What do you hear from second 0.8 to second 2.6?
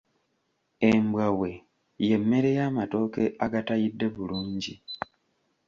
Embwabwe y’emmere